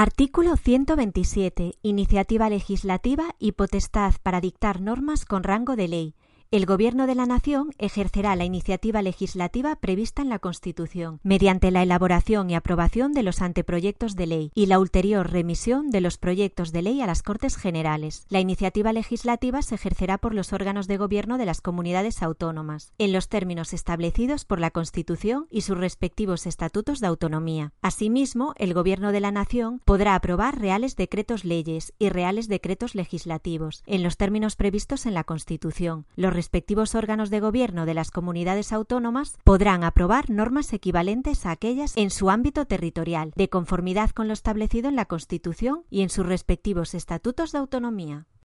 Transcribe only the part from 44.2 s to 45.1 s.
lo establecido en la